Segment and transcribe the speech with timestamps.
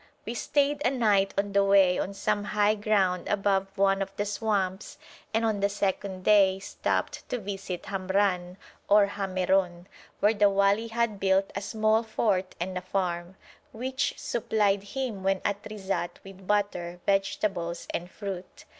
[0.25, 4.25] We stayed a night on the way on some high ground above one of the
[4.25, 4.97] swamps,
[5.31, 8.57] and on the second day stopped to visit Hamran,
[8.89, 9.85] or Hameroun,
[10.19, 13.35] where the wali had built a small fort and a farm,
[13.73, 18.65] which supplied him when at Rizat with butter, vegetables and fruit.